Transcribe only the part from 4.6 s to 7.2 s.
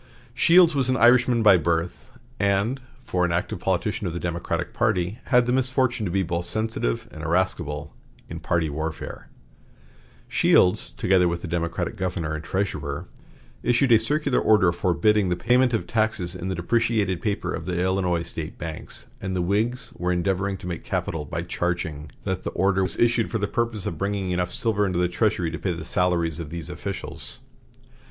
party, had the misfortune to be both sensitive